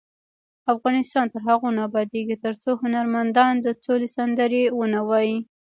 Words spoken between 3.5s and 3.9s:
د